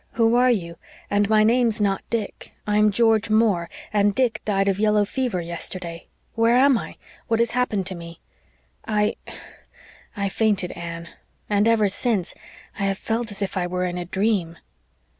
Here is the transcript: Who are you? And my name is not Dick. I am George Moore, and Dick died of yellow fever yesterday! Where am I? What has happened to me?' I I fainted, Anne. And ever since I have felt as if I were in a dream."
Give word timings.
Who 0.13 0.33
are 0.33 0.49
you? 0.49 0.77
And 1.11 1.29
my 1.29 1.43
name 1.43 1.67
is 1.67 1.79
not 1.79 2.01
Dick. 2.09 2.53
I 2.65 2.77
am 2.79 2.91
George 2.91 3.29
Moore, 3.29 3.69
and 3.93 4.15
Dick 4.15 4.41
died 4.45 4.67
of 4.67 4.79
yellow 4.79 5.05
fever 5.05 5.41
yesterday! 5.41 6.07
Where 6.33 6.57
am 6.57 6.75
I? 6.75 6.95
What 7.27 7.39
has 7.39 7.51
happened 7.51 7.85
to 7.85 7.93
me?' 7.95 8.19
I 8.87 9.15
I 10.17 10.27
fainted, 10.27 10.71
Anne. 10.71 11.09
And 11.51 11.67
ever 11.67 11.87
since 11.87 12.33
I 12.79 12.85
have 12.85 12.97
felt 12.97 13.29
as 13.29 13.43
if 13.43 13.55
I 13.55 13.67
were 13.67 13.85
in 13.85 13.99
a 13.99 14.05
dream." 14.05 14.57